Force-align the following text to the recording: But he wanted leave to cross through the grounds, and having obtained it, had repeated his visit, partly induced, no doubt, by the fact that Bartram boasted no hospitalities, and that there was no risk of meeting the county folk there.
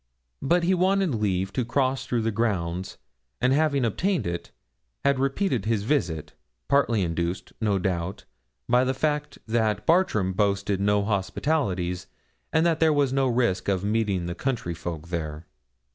But 0.41 0.63
he 0.63 0.73
wanted 0.73 1.13
leave 1.13 1.53
to 1.53 1.63
cross 1.63 2.07
through 2.07 2.23
the 2.23 2.31
grounds, 2.31 2.97
and 3.39 3.53
having 3.53 3.85
obtained 3.85 4.25
it, 4.25 4.49
had 5.05 5.19
repeated 5.19 5.65
his 5.65 5.83
visit, 5.83 6.33
partly 6.67 7.03
induced, 7.03 7.53
no 7.61 7.77
doubt, 7.77 8.25
by 8.67 8.83
the 8.83 8.95
fact 8.95 9.37
that 9.45 9.85
Bartram 9.85 10.33
boasted 10.33 10.79
no 10.81 11.03
hospitalities, 11.05 12.07
and 12.51 12.65
that 12.65 12.79
there 12.79 12.91
was 12.91 13.13
no 13.13 13.27
risk 13.27 13.67
of 13.69 13.83
meeting 13.83 14.25
the 14.25 14.33
county 14.33 14.73
folk 14.73 15.09
there. 15.09 15.45